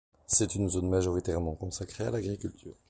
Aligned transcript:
C'est 0.25 0.55
une 0.55 0.67
zone 0.67 0.89
majoritairement 0.89 1.53
consacrée 1.53 2.05
à 2.05 2.09
l'agriculture. 2.09 2.73